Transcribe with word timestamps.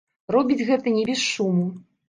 Робіць 0.35 0.65
гэта 0.71 0.95
не 0.97 1.03
без 1.11 1.21
шуму. 1.33 1.71